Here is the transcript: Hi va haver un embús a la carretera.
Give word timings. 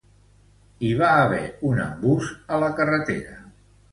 Hi 0.85 0.93
va 1.01 1.09
haver 1.25 1.43
un 1.71 1.83
embús 1.83 2.31
a 2.57 2.61
la 2.65 2.73
carretera. 2.79 3.37